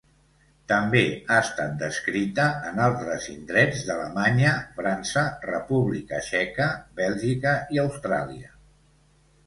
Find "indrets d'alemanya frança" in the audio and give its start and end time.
3.35-5.27